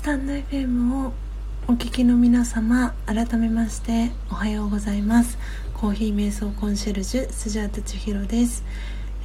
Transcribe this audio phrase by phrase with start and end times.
[0.00, 1.12] スタンド FM を
[1.68, 5.36] お聞きの皆様改めましておはようございます。
[5.74, 8.64] コーヒー瞑想コンシェルジュスジャータ千尋です、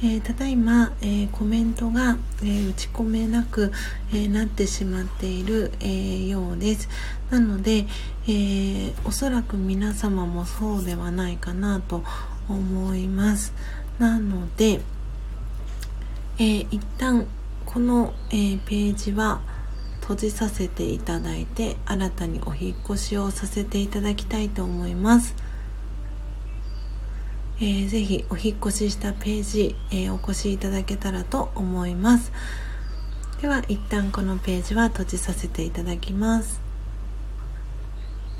[0.02, 3.72] えー、ただいま、えー、コメントが、えー、打ち込めなく、
[4.12, 6.90] えなってしまっている、えようです。
[7.30, 7.86] なので、
[8.28, 12.04] えおそらく皆様もそうではないかなと
[12.50, 13.54] 思います。
[13.98, 14.82] なので、
[16.38, 17.26] え一旦
[17.64, 19.40] この、えページは
[20.06, 25.34] 閉じさせていただいて新たにお引越しをさせていただきたいと思います、
[27.58, 32.30] えー、ぜひお引越ししたページ、えー、お越しいただけたらと思います。
[33.42, 36.65] では一旦このページは閉じさせていただきます。